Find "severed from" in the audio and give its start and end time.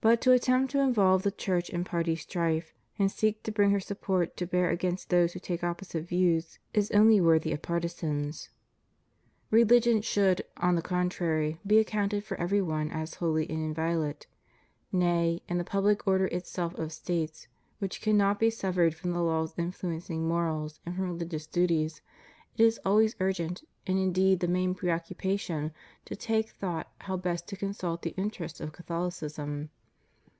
18.50-19.10